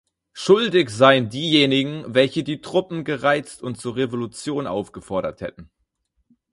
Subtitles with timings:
[0.33, 5.69] Schuldig seien diejenigen, welche die Truppen gereizt und zur Revolution aufgefordert hätten.